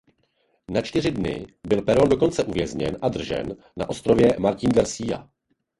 Na 0.71 0.81
čtyři 0.81 1.11
dny 1.11 1.47
byl 1.67 1.81
Perón 1.81 2.09
dokonce 2.09 2.43
uvězněn 2.43 2.97
a 3.01 3.09
držen 3.09 3.57
na 3.77 3.89
ostrově 3.89 4.35
Martín 4.39 4.69
García. 4.71 5.29